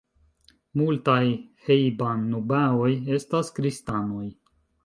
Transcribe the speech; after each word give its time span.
Multaj 0.81 1.25
hejban-nubaoj 1.67 2.91
estas 3.19 3.55
kristanoj. 3.59 4.27